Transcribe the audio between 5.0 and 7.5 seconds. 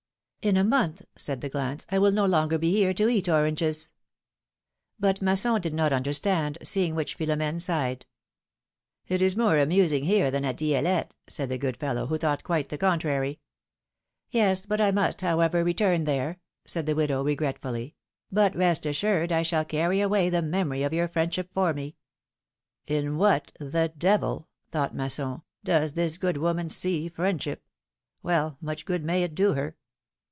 220 philohj^ne's marriages. But Masson did not understand, seeing which Philo